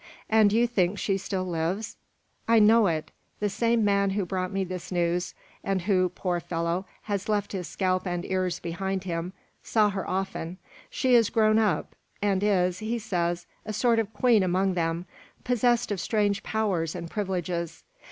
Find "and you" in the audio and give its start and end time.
0.31-0.65